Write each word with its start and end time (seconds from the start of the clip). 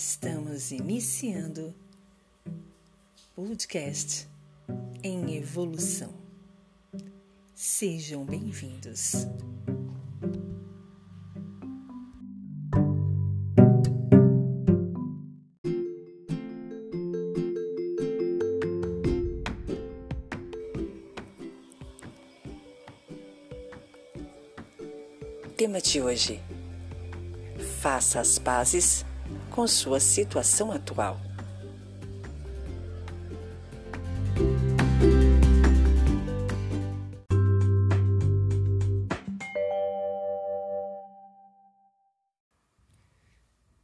Estamos 0.00 0.70
iniciando 0.70 1.74
podcast 3.34 4.28
em 5.02 5.34
evolução. 5.34 6.14
Sejam 7.52 8.24
bem-vindos. 8.24 9.26
Tema 25.56 25.80
de 25.80 26.00
hoje: 26.00 26.40
Faça 27.82 28.20
as 28.20 28.38
pazes 28.38 29.04
com 29.58 29.66
sua 29.66 29.98
situação 29.98 30.70
atual. 30.70 31.20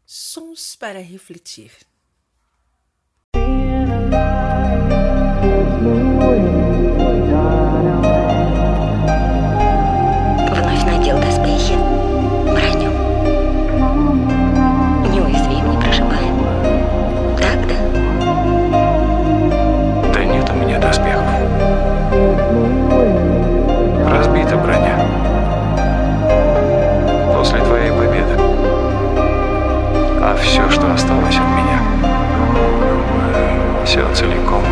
Sons 0.06 0.76
para 0.76 1.00
refletir. 1.00 1.72
все, 30.44 30.68
что 30.70 30.92
осталось 30.92 31.36
от 31.36 31.48
меня. 31.56 31.80
Все 33.84 34.14
целиком. 34.14 34.62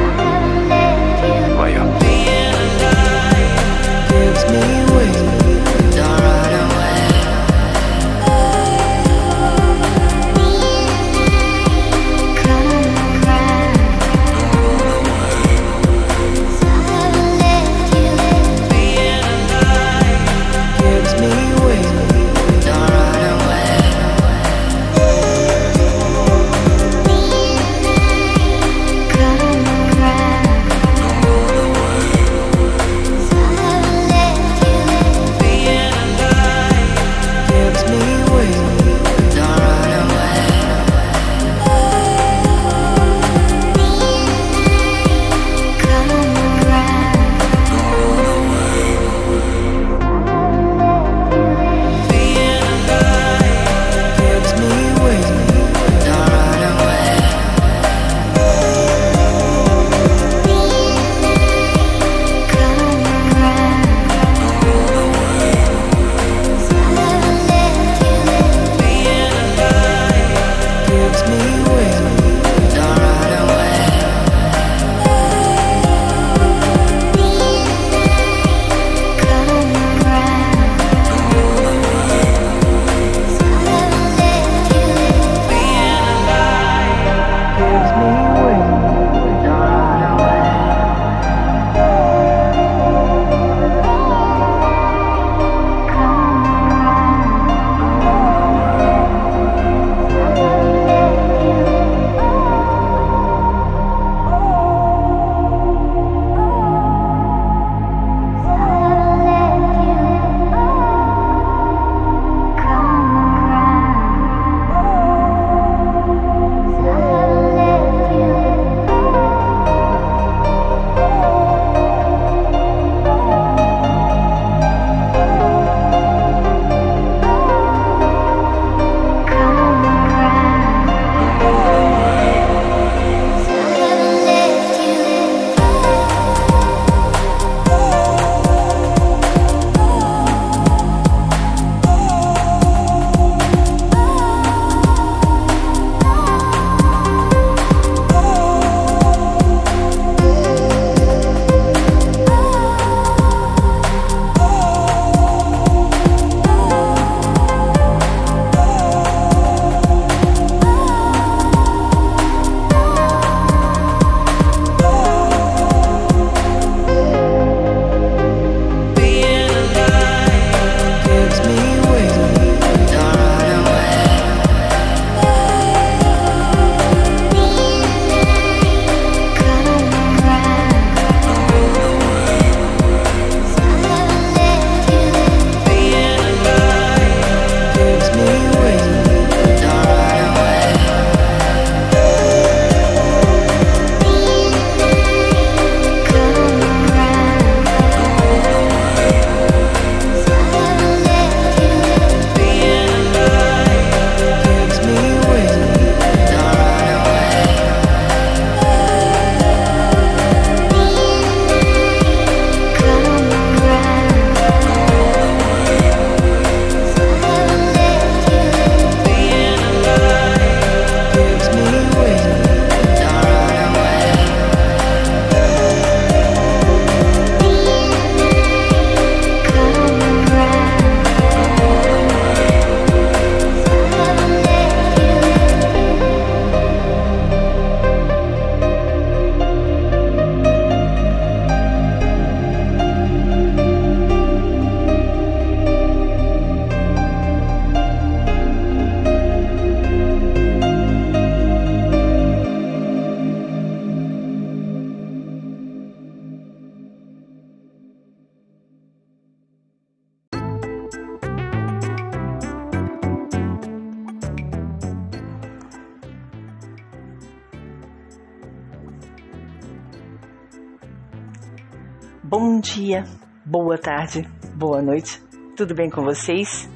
Bom 272.32 272.60
dia, 272.60 273.04
boa 273.44 273.76
tarde, 273.76 274.26
boa 274.54 274.80
noite, 274.80 275.22
tudo 275.54 275.74
bem 275.74 275.90
com 275.90 276.02
vocês? 276.02 276.66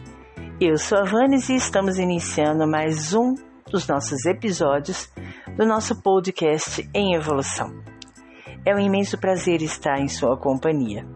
Eu 0.61 0.77
sou 0.77 0.99
a 0.99 1.05
Vanes 1.05 1.49
e 1.49 1.55
estamos 1.55 1.97
iniciando 1.97 2.69
mais 2.69 3.15
um 3.15 3.35
dos 3.71 3.89
nossos 3.89 4.27
episódios 4.27 5.11
do 5.57 5.65
nosso 5.65 6.03
podcast 6.03 6.87
em 6.93 7.15
evolução. 7.15 7.73
É 8.67 8.75
um 8.75 8.79
imenso 8.79 9.17
prazer 9.17 9.63
estar 9.63 9.99
em 9.99 10.09
sua 10.09 10.37
companhia. 10.37 11.07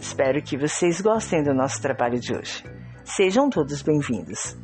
Espero 0.00 0.42
que 0.42 0.56
vocês 0.56 1.02
gostem 1.02 1.42
do 1.42 1.52
nosso 1.52 1.82
trabalho 1.82 2.18
de 2.18 2.34
hoje. 2.34 2.64
Sejam 3.04 3.50
todos 3.50 3.82
bem-vindos. 3.82 4.56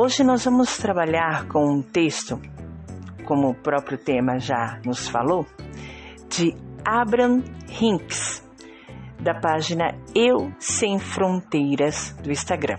Hoje 0.00 0.22
nós 0.22 0.44
vamos 0.44 0.78
trabalhar 0.78 1.48
com 1.48 1.72
um 1.72 1.82
texto, 1.82 2.40
como 3.26 3.48
o 3.48 3.54
próprio 3.54 3.98
tema 3.98 4.38
já 4.38 4.78
nos 4.86 5.08
falou, 5.08 5.44
de 6.28 6.54
Abraham 6.84 7.42
Hinks, 7.68 8.48
da 9.20 9.34
página 9.34 9.98
Eu 10.14 10.52
Sem 10.60 11.00
Fronteiras 11.00 12.16
do 12.22 12.30
Instagram. 12.30 12.76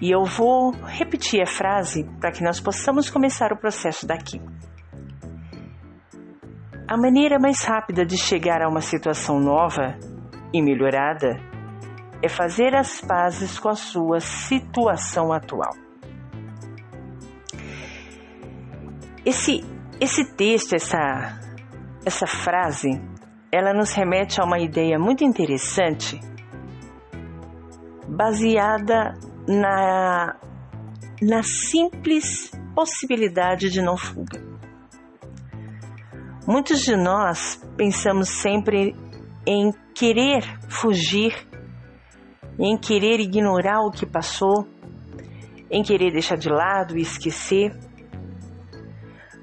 E 0.00 0.10
eu 0.10 0.24
vou 0.24 0.70
repetir 0.86 1.42
a 1.42 1.46
frase 1.46 2.04
para 2.18 2.32
que 2.32 2.42
nós 2.42 2.58
possamos 2.58 3.10
começar 3.10 3.52
o 3.52 3.58
processo 3.58 4.06
daqui. 4.06 4.40
A 6.88 6.96
maneira 6.96 7.38
mais 7.38 7.62
rápida 7.62 8.06
de 8.06 8.16
chegar 8.16 8.62
a 8.62 8.70
uma 8.70 8.80
situação 8.80 9.38
nova 9.38 9.98
e 10.50 10.62
melhorada 10.62 11.51
é 12.22 12.28
fazer 12.28 12.74
as 12.74 13.00
pazes 13.00 13.58
com 13.58 13.68
a 13.68 13.74
sua 13.74 14.20
situação 14.20 15.32
atual. 15.32 15.74
Esse, 19.24 19.64
esse 20.00 20.24
texto, 20.34 20.74
essa, 20.74 21.38
essa 22.04 22.26
frase, 22.26 22.90
ela 23.50 23.72
nos 23.74 23.92
remete 23.92 24.40
a 24.40 24.44
uma 24.44 24.58
ideia 24.58 24.98
muito 24.98 25.24
interessante, 25.24 26.20
baseada 28.08 29.14
na, 29.46 30.36
na 31.20 31.42
simples 31.42 32.50
possibilidade 32.74 33.70
de 33.70 33.82
não 33.82 33.96
fuga. 33.96 34.40
Muitos 36.46 36.80
de 36.80 36.96
nós 36.96 37.62
pensamos 37.76 38.28
sempre 38.28 38.96
em 39.46 39.72
querer 39.94 40.42
fugir, 40.68 41.34
em 42.58 42.76
querer 42.76 43.20
ignorar 43.20 43.80
o 43.80 43.90
que 43.90 44.06
passou, 44.06 44.66
em 45.70 45.82
querer 45.82 46.12
deixar 46.12 46.36
de 46.36 46.48
lado 46.48 46.96
e 46.96 47.02
esquecer. 47.02 47.76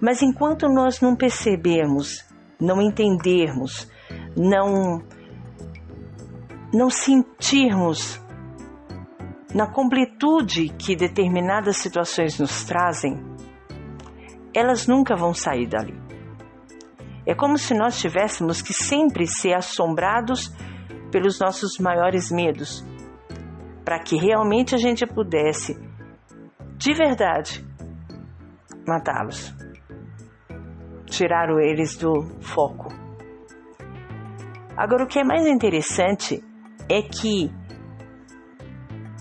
Mas 0.01 0.21
enquanto 0.21 0.67
nós 0.67 1.01
não 1.01 1.15
percebermos, 1.15 2.25
não 2.59 2.81
entendermos, 2.81 3.89
não 4.35 5.01
não 6.71 6.89
sentirmos 6.89 8.21
na 9.55 9.65
completude 9.65 10.69
que 10.69 10.95
determinadas 10.95 11.77
situações 11.77 12.39
nos 12.39 12.63
trazem, 12.63 13.17
elas 14.53 14.85
nunca 14.85 15.15
vão 15.15 15.33
sair 15.33 15.67
dali. 15.67 15.99
É 17.25 17.33
como 17.33 17.57
se 17.57 17.73
nós 17.73 17.99
tivéssemos 17.99 18.61
que 18.61 18.73
sempre 18.73 19.25
ser 19.25 19.53
assombrados 19.53 20.53
pelos 21.11 21.39
nossos 21.39 21.77
maiores 21.79 22.31
medos, 22.31 22.85
para 23.89 23.97
que 23.97 24.15
realmente 24.15 24.75
a 24.75 24.77
gente 24.77 25.03
pudesse, 25.03 25.75
de 26.77 26.93
verdade, 26.93 27.65
matá-los, 28.87 29.51
tirar 31.07 31.49
eles 31.59 31.97
do 31.97 32.21
foco. 32.39 32.93
Agora, 34.77 35.05
o 35.05 35.07
que 35.07 35.17
é 35.17 35.23
mais 35.23 35.47
interessante 35.47 36.39
é 36.87 37.01
que, 37.01 37.51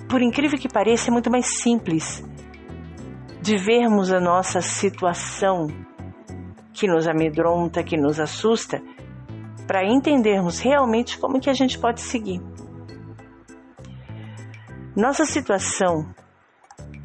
por 0.06 0.20
incrível 0.20 0.58
que 0.58 0.68
pareça, 0.68 1.08
é 1.08 1.12
muito 1.14 1.30
mais 1.30 1.46
simples 1.62 2.22
de 3.40 3.56
vermos 3.56 4.12
a 4.12 4.20
nossa 4.20 4.60
situação 4.60 5.66
que 6.74 6.86
nos 6.86 7.08
amedronta, 7.08 7.82
que 7.82 7.96
nos 7.96 8.20
assusta, 8.20 8.82
para 9.66 9.82
entendermos 9.90 10.60
realmente 10.60 11.18
como 11.18 11.40
que 11.40 11.48
a 11.48 11.54
gente 11.54 11.78
pode 11.78 12.02
seguir. 12.02 12.42
Nossa 14.99 15.25
situação, 15.25 16.12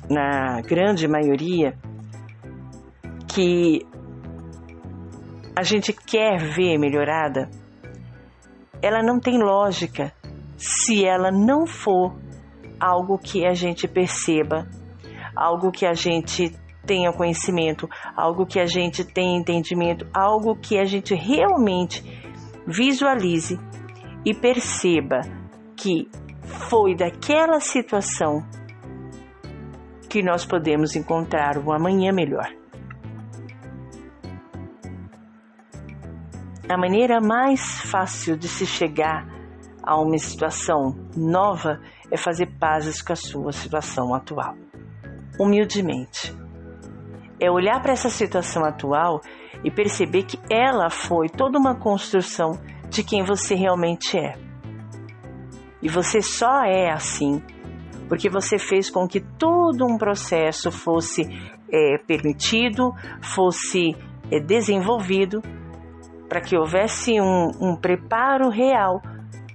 na 0.09 0.61
grande 0.61 1.07
maioria, 1.07 1.77
que 3.31 3.85
a 5.55 5.61
gente 5.61 5.93
quer 5.93 6.39
ver 6.39 6.79
melhorada, 6.79 7.51
ela 8.81 9.03
não 9.03 9.19
tem 9.19 9.37
lógica 9.37 10.11
se 10.57 11.05
ela 11.05 11.29
não 11.31 11.67
for 11.67 12.15
algo 12.79 13.19
que 13.19 13.45
a 13.45 13.53
gente 13.53 13.87
perceba, 13.87 14.67
algo 15.35 15.71
que 15.71 15.85
a 15.85 15.93
gente 15.93 16.51
tenha 16.87 17.13
conhecimento, 17.13 17.87
algo 18.17 18.47
que 18.47 18.59
a 18.59 18.65
gente 18.65 19.05
tenha 19.05 19.37
entendimento, 19.37 20.07
algo 20.11 20.55
que 20.55 20.79
a 20.79 20.85
gente 20.85 21.13
realmente 21.13 22.03
visualize 22.65 23.59
e 24.25 24.33
perceba 24.33 25.21
que 25.77 26.09
foi 26.43 26.95
daquela 26.95 27.59
situação 27.59 28.43
que 30.09 30.21
nós 30.21 30.45
podemos 30.45 30.95
encontrar 30.95 31.57
um 31.57 31.71
amanhã 31.71 32.11
melhor. 32.11 32.47
A 36.69 36.77
maneira 36.77 37.19
mais 37.19 37.81
fácil 37.81 38.37
de 38.37 38.47
se 38.47 38.65
chegar 38.65 39.27
a 39.81 39.99
uma 39.99 40.17
situação 40.17 40.95
nova 41.15 41.79
é 42.09 42.17
fazer 42.17 42.47
pazes 42.57 43.01
com 43.01 43.11
a 43.11 43.15
sua 43.15 43.51
situação 43.51 44.13
atual. 44.13 44.55
Humildemente. 45.39 46.33
É 47.39 47.51
olhar 47.51 47.81
para 47.81 47.91
essa 47.91 48.09
situação 48.09 48.63
atual 48.63 49.19
e 49.63 49.69
perceber 49.69 50.23
que 50.23 50.39
ela 50.49 50.89
foi 50.89 51.27
toda 51.27 51.57
uma 51.57 51.75
construção 51.75 52.59
de 52.89 53.03
quem 53.03 53.23
você 53.23 53.55
realmente 53.55 54.17
é. 54.17 54.52
E 55.83 55.89
você 55.89 56.21
só 56.21 56.63
é 56.63 56.89
assim 56.89 57.43
porque 58.07 58.29
você 58.29 58.57
fez 58.57 58.89
com 58.89 59.07
que 59.07 59.19
todo 59.19 59.85
um 59.85 59.97
processo 59.97 60.71
fosse 60.71 61.23
é, 61.71 61.97
permitido, 61.97 62.93
fosse 63.21 63.95
é, 64.31 64.39
desenvolvido 64.39 65.41
para 66.29 66.39
que 66.39 66.57
houvesse 66.57 67.19
um, 67.19 67.51
um 67.59 67.75
preparo 67.75 68.49
real 68.49 69.01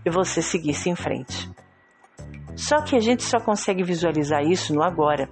e 0.05 0.11
você 0.11 0.43
seguisse 0.43 0.91
em 0.91 0.97
frente. 0.97 1.51
Só 2.57 2.83
que 2.83 2.97
a 2.97 3.01
gente 3.01 3.23
só 3.23 3.39
consegue 3.39 3.83
visualizar 3.83 4.43
isso 4.43 4.75
no 4.75 4.83
agora. 4.83 5.31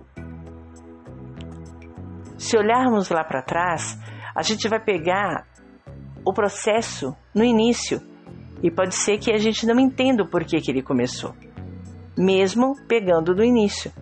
Se 2.38 2.56
olharmos 2.56 3.10
lá 3.10 3.24
para 3.24 3.42
trás, 3.42 3.98
a 4.34 4.42
gente 4.42 4.68
vai 4.68 4.78
pegar 4.78 5.46
o 6.24 6.32
processo 6.32 7.14
no 7.34 7.44
início 7.44 8.00
e 8.62 8.70
pode 8.70 8.94
ser 8.94 9.18
que 9.18 9.30
a 9.30 9.38
gente 9.38 9.66
não 9.66 9.78
entenda 9.78 10.22
o 10.22 10.28
porquê 10.28 10.60
que 10.60 10.70
ele 10.70 10.82
começou, 10.82 11.34
mesmo 12.16 12.74
pegando 12.88 13.34
do 13.34 13.44
início. 13.44 13.92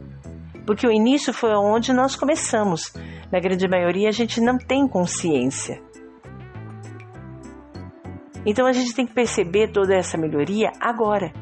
Porque 0.67 0.87
o 0.87 0.91
início 0.91 1.33
foi 1.33 1.51
onde 1.55 1.93
nós 1.93 2.17
começamos. 2.17 2.95
Na 3.31 3.39
grande 3.39 3.69
maioria, 3.69 4.09
a 4.09 4.13
gente 4.13 4.41
não 4.41 4.57
tem 4.57 4.89
consciência. 4.89 5.83
Então 8.47 8.67
a 8.67 8.73
gente 8.73 8.95
tem 8.95 9.07
que 9.07 9.15
perceber 9.15 9.69
toda 9.69 9.95
essa 9.95 10.19
melhoria 10.19 10.71
agora. 10.81 11.33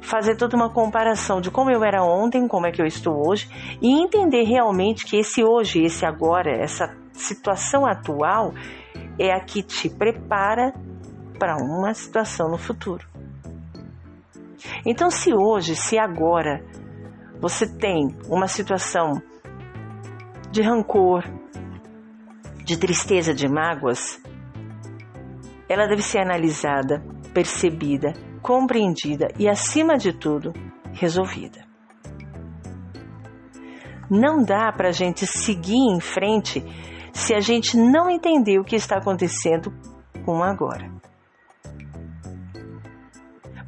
Fazer 0.00 0.36
toda 0.36 0.54
uma 0.54 0.70
comparação 0.70 1.40
de 1.40 1.50
como 1.50 1.70
eu 1.70 1.82
era 1.82 2.04
ontem, 2.04 2.46
como 2.46 2.66
é 2.66 2.70
que 2.70 2.80
eu 2.80 2.86
estou 2.86 3.26
hoje 3.26 3.48
e 3.80 3.90
entender 3.90 4.44
realmente 4.44 5.06
que 5.06 5.16
esse 5.16 5.42
hoje, 5.42 5.82
esse 5.82 6.04
agora, 6.04 6.50
essa 6.50 6.94
situação 7.12 7.86
atual 7.86 8.52
é 9.18 9.32
a 9.32 9.40
que 9.40 9.62
te 9.62 9.88
prepara 9.88 10.74
para 11.38 11.56
uma 11.56 11.92
situação 11.94 12.48
no 12.48 12.58
futuro. 12.58 13.06
Então, 14.86 15.10
se 15.10 15.34
hoje, 15.34 15.76
se 15.76 15.98
agora 15.98 16.64
você 17.40 17.66
tem 17.66 18.16
uma 18.28 18.48
situação 18.48 19.20
de 20.50 20.62
rancor, 20.62 21.24
de 22.64 22.78
tristeza, 22.78 23.34
de 23.34 23.46
mágoas, 23.48 24.22
ela 25.68 25.86
deve 25.86 26.02
ser 26.02 26.18
analisada, 26.18 27.02
percebida, 27.34 28.14
compreendida 28.40 29.28
e, 29.38 29.48
acima 29.48 29.96
de 29.96 30.12
tudo, 30.12 30.52
resolvida. 30.92 31.64
Não 34.10 34.42
dá 34.42 34.70
para 34.70 34.88
a 34.88 34.92
gente 34.92 35.26
seguir 35.26 35.76
em 35.76 36.00
frente 36.00 36.62
se 37.12 37.34
a 37.34 37.40
gente 37.40 37.76
não 37.76 38.08
entender 38.08 38.58
o 38.58 38.64
que 38.64 38.76
está 38.76 38.96
acontecendo 38.96 39.72
com 40.24 40.42
agora. 40.42 40.93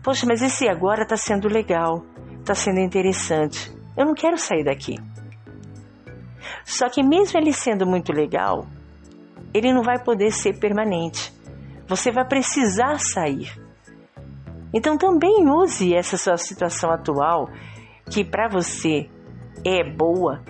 Poxa, 0.06 0.24
mas 0.24 0.40
esse 0.40 0.68
agora 0.68 1.02
está 1.02 1.16
sendo 1.16 1.48
legal, 1.48 2.06
está 2.38 2.54
sendo 2.54 2.78
interessante. 2.78 3.76
Eu 3.96 4.06
não 4.06 4.14
quero 4.14 4.38
sair 4.38 4.62
daqui. 4.62 4.94
Só 6.64 6.88
que 6.88 7.02
mesmo 7.02 7.36
ele 7.40 7.52
sendo 7.52 7.84
muito 7.84 8.12
legal, 8.12 8.68
ele 9.52 9.72
não 9.72 9.82
vai 9.82 9.98
poder 9.98 10.30
ser 10.30 10.60
permanente. 10.60 11.34
Você 11.88 12.12
vai 12.12 12.24
precisar 12.24 13.00
sair. 13.00 13.50
Então 14.72 14.96
também 14.96 15.50
use 15.50 15.92
essa 15.92 16.16
sua 16.16 16.36
situação 16.36 16.92
atual, 16.92 17.48
que 18.08 18.24
para 18.24 18.48
você 18.48 19.10
é 19.64 19.82
boa, 19.82 20.40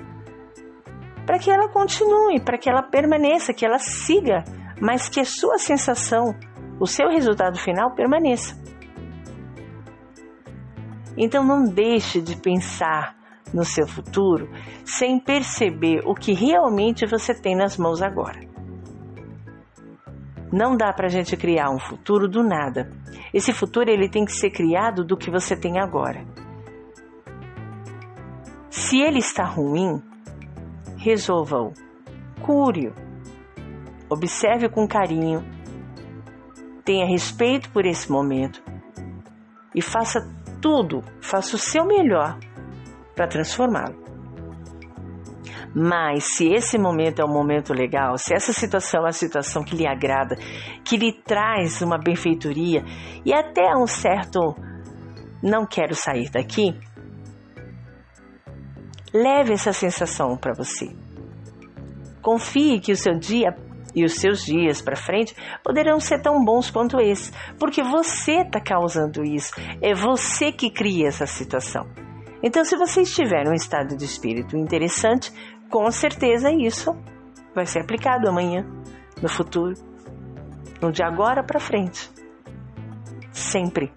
para 1.24 1.38
que 1.38 1.50
ela 1.50 1.70
continue, 1.70 2.40
para 2.44 2.58
que 2.58 2.68
ela 2.68 2.82
permaneça, 2.82 3.54
que 3.54 3.64
ela 3.64 3.78
siga, 3.78 4.44
mas 4.78 5.08
que 5.08 5.18
a 5.18 5.24
sua 5.24 5.56
sensação, 5.56 6.34
o 6.78 6.86
seu 6.86 7.08
resultado 7.08 7.58
final 7.58 7.94
permaneça. 7.94 8.65
Então 11.16 11.44
não 11.44 11.64
deixe 11.64 12.20
de 12.20 12.36
pensar 12.36 13.16
no 13.52 13.64
seu 13.64 13.86
futuro 13.86 14.50
sem 14.84 15.18
perceber 15.18 16.02
o 16.04 16.14
que 16.14 16.32
realmente 16.32 17.06
você 17.06 17.34
tem 17.34 17.56
nas 17.56 17.76
mãos 17.76 18.02
agora. 18.02 18.40
Não 20.52 20.76
dá 20.76 20.92
para 20.92 21.06
a 21.06 21.10
gente 21.10 21.36
criar 21.36 21.70
um 21.70 21.78
futuro 21.78 22.28
do 22.28 22.42
nada. 22.42 22.90
Esse 23.32 23.52
futuro 23.52 23.90
ele 23.90 24.08
tem 24.08 24.24
que 24.24 24.32
ser 24.32 24.50
criado 24.50 25.04
do 25.04 25.16
que 25.16 25.30
você 25.30 25.56
tem 25.56 25.78
agora. 25.78 26.24
Se 28.70 29.00
ele 29.00 29.18
está 29.18 29.44
ruim, 29.44 30.02
resolva-o, 30.96 31.72
cure-o, 32.40 32.94
observe 34.08 34.68
com 34.68 34.86
carinho, 34.86 35.44
tenha 36.84 37.06
respeito 37.06 37.70
por 37.70 37.84
esse 37.84 38.10
momento 38.10 38.62
e 39.74 39.82
faça 39.82 40.20
tudo, 40.66 41.00
faça 41.20 41.54
o 41.54 41.58
seu 41.60 41.86
melhor 41.86 42.36
para 43.14 43.28
transformá-lo. 43.28 44.04
Mas 45.72 46.24
se 46.24 46.48
esse 46.52 46.76
momento 46.76 47.22
é 47.22 47.24
um 47.24 47.32
momento 47.32 47.72
legal, 47.72 48.18
se 48.18 48.34
essa 48.34 48.52
situação 48.52 49.02
é 49.02 49.04
uma 49.04 49.12
situação 49.12 49.62
que 49.62 49.76
lhe 49.76 49.86
agrada, 49.86 50.34
que 50.84 50.96
lhe 50.96 51.12
traz 51.12 51.82
uma 51.82 51.98
benfeitoria 51.98 52.82
e 53.24 53.32
até 53.32 53.76
um 53.76 53.86
certo 53.86 54.56
não 55.40 55.64
quero 55.64 55.94
sair 55.94 56.30
daqui, 56.32 56.76
leve 59.14 59.52
essa 59.52 59.72
sensação 59.72 60.36
para 60.36 60.52
você. 60.52 60.88
Confie 62.20 62.80
que 62.80 62.90
o 62.90 62.96
seu 62.96 63.16
dia 63.16 63.54
e 63.96 64.04
os 64.04 64.16
seus 64.16 64.44
dias 64.44 64.82
para 64.82 64.94
frente 64.94 65.34
poderão 65.64 65.98
ser 65.98 66.20
tão 66.20 66.44
bons 66.44 66.70
quanto 66.70 67.00
esse, 67.00 67.32
porque 67.58 67.82
você 67.82 68.42
está 68.42 68.60
causando 68.60 69.24
isso, 69.24 69.54
é 69.80 69.94
você 69.94 70.52
que 70.52 70.70
cria 70.70 71.08
essa 71.08 71.26
situação. 71.26 71.86
Então, 72.42 72.62
se 72.62 72.76
você 72.76 73.00
estiver 73.00 73.44
num 73.46 73.54
estado 73.54 73.96
de 73.96 74.04
espírito 74.04 74.56
interessante, 74.56 75.32
com 75.70 75.90
certeza 75.90 76.52
isso 76.52 76.94
vai 77.54 77.64
ser 77.64 77.80
aplicado 77.80 78.28
amanhã, 78.28 78.66
no 79.22 79.28
futuro, 79.28 79.74
no 80.80 80.92
de 80.92 81.02
agora 81.02 81.42
para 81.42 81.58
frente. 81.58 82.10
Sempre. 83.32 83.90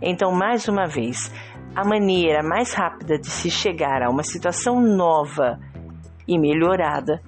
Então, 0.00 0.30
mais 0.30 0.68
uma 0.68 0.86
vez, 0.86 1.32
a 1.74 1.84
maneira 1.84 2.42
mais 2.42 2.72
rápida 2.72 3.18
de 3.18 3.28
se 3.28 3.50
chegar 3.50 4.02
a 4.02 4.10
uma 4.10 4.22
situação 4.22 4.80
nova 4.80 5.58
e 6.26 6.38
melhorada 6.38 7.20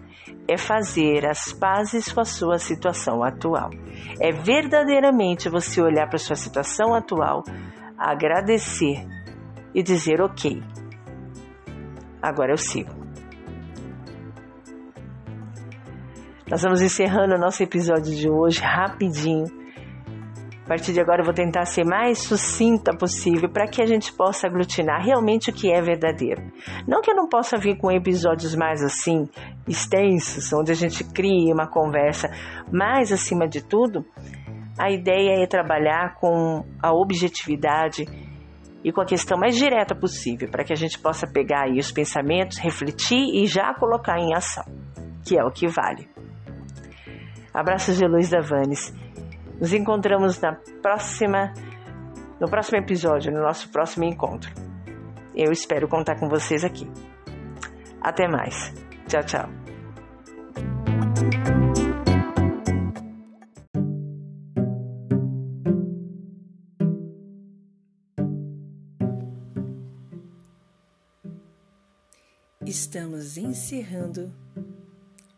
é 0.49 0.57
fazer 0.57 1.27
as 1.27 1.53
pazes 1.53 2.13
com 2.13 2.21
a 2.21 2.25
sua 2.25 2.59
situação 2.59 3.23
atual. 3.23 3.71
É 4.21 4.33
verdadeiramente 4.33 5.49
você 5.49 5.81
olhar 5.81 6.07
para 6.07 6.17
a 6.17 6.21
sua 6.21 6.37
situação 6.37 6.95
atual 6.95 7.43
agradecer 7.99 9.07
e 9.75 9.83
dizer 9.83 10.21
ok. 10.21 10.63
Agora 12.23 12.53
eu 12.53 12.59
sigo. 12.59 12.91
Nós 16.49 16.63
vamos 16.63 16.81
encerrando 16.81 17.35
o 17.35 17.39
nosso 17.39 17.63
episódio 17.63 18.15
de 18.15 18.31
hoje 18.31 18.61
rapidinho. 18.61 19.47
A 20.67 20.69
partir 20.69 20.93
de 20.93 21.01
agora 21.01 21.21
eu 21.21 21.25
vou 21.25 21.33
tentar 21.33 21.65
ser 21.65 21.85
mais 21.85 22.19
sucinta 22.19 22.91
possível 22.93 23.49
para 23.49 23.69
que 23.69 23.81
a 23.81 23.87
gente 23.87 24.13
possa 24.13 24.49
aglutinar 24.49 25.01
realmente 25.01 25.49
o 25.49 25.53
que 25.53 25.73
é 25.73 25.81
verdadeiro. 25.81 26.43
Não 26.89 27.01
que 27.01 27.09
eu 27.09 27.15
não 27.15 27.29
possa 27.29 27.57
vir 27.57 27.79
com 27.79 27.89
episódios 27.89 28.53
mais 28.57 28.83
assim, 28.83 29.29
extensos, 29.69 30.53
onde 30.53 30.73
a 30.73 30.75
gente 30.75 31.05
crie 31.05 31.53
uma 31.53 31.69
conversa, 31.69 32.29
mas 32.69 33.13
acima 33.13 33.47
de 33.47 33.63
tudo, 33.63 34.05
a 34.77 34.91
ideia 34.91 35.41
é 35.41 35.47
trabalhar 35.47 36.17
com 36.17 36.65
a 36.83 36.93
objetividade 36.93 38.05
e 38.83 38.91
com 38.91 39.01
a 39.01 39.07
questão 39.07 39.39
mais 39.39 39.55
direta 39.55 39.95
possível, 39.95 40.51
para 40.51 40.65
que 40.65 40.73
a 40.73 40.77
gente 40.77 40.99
possa 40.99 41.29
pegar 41.33 41.67
aí 41.67 41.79
os 41.79 41.93
pensamentos, 41.93 42.59
refletir 42.59 43.37
e 43.37 43.47
já 43.47 43.73
colocar 43.73 44.19
em 44.19 44.35
ação, 44.35 44.65
que 45.25 45.39
é 45.39 45.45
o 45.45 45.51
que 45.53 45.69
vale. 45.69 46.09
Abraços 47.55 47.97
de 47.97 48.05
luz 48.05 48.31
da 48.31 48.41
Vanes. 48.41 49.06
Nos 49.61 49.73
encontramos 49.73 50.41
na 50.41 50.55
próxima, 50.83 51.53
no 52.39 52.49
próximo 52.49 52.79
episódio, 52.79 53.33
no 53.33 53.41
nosso 53.41 53.71
próximo 53.71 54.05
encontro. 54.05 54.53
Eu 55.35 55.53
espero 55.53 55.89
contar 55.89 56.19
com 56.19 56.29
vocês 56.29 56.65
aqui. 56.65 56.91
Até 58.01 58.29
mais. 58.29 58.73
Tchau, 59.09 59.23
tchau. 59.25 59.49
Estamos 72.67 73.37
encerrando 73.37 74.35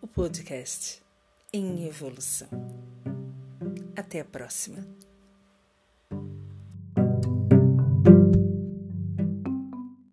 o 0.00 0.06
podcast 0.06 1.02
em 1.52 1.86
evolução. 1.86 2.87
Até 3.98 4.20
a 4.20 4.24
próxima. 4.24 4.86